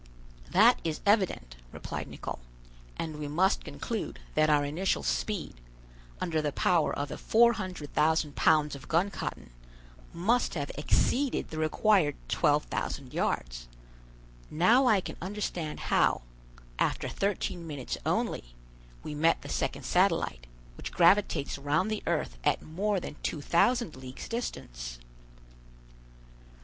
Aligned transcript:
"That 0.49 0.79
is 0.83 0.99
evident," 1.05 1.57
replied 1.71 2.07
Nicholl; 2.07 2.39
"and 2.97 3.17
we 3.19 3.27
must 3.27 3.63
conclude 3.63 4.19
that 4.33 4.49
our 4.49 4.65
initial 4.65 5.03
speed, 5.03 5.61
under 6.19 6.41
the 6.41 6.51
power 6.51 6.91
of 6.91 7.09
the 7.09 7.19
400,000 7.19 8.35
pounds 8.35 8.73
of 8.73 8.87
gun 8.87 9.11
cotton, 9.11 9.51
must 10.11 10.55
have 10.55 10.71
exceeded 10.73 11.49
the 11.49 11.59
required 11.59 12.15
12,000 12.29 13.13
yards. 13.13 13.67
Now 14.49 14.87
I 14.87 15.01
can 15.01 15.17
understand 15.21 15.81
how, 15.91 16.23
after 16.79 17.07
thirteen 17.07 17.67
minutes 17.67 17.95
only, 18.03 18.55
we 19.03 19.13
met 19.13 19.43
the 19.43 19.49
second 19.49 19.83
satellite, 19.83 20.47
which 20.77 20.91
gravitates 20.91 21.59
round 21.59 21.91
the 21.91 22.01
earth 22.07 22.39
at 22.43 22.63
more 22.63 22.99
than 22.99 23.17
2,000 23.21 23.95
leagues' 23.95 24.27
distance." 24.27 24.97